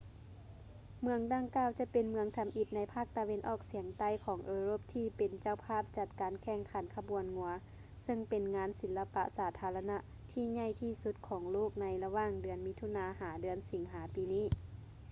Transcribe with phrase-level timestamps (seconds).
[1.01, 7.51] ເມືອງດັ່ງກ່າວຈະເປັນເມືອງທຳອິດໃນພາກຕາເວັນອອກສຽງໃຕ້ຂອງເອີຣົບທີ່ເປັນເຈົ້າພາບຈັດການແຂ່ງຂັນຂະບວນງົວ
[8.03, 9.97] ເຊິ່ງເປັນງານສິລະປະສາທາລະນະ
[10.31, 14.45] ທີ່ໃຫຍ່ທີ່ສຸດຂອງໂລກໃນລະຫວ່າງເດືອນມິຖຸນາ ຫາ ເດືອນສິງຫາປີນີ້